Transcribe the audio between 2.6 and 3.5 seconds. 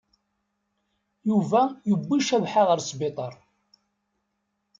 ɣer sbiṭaṛ.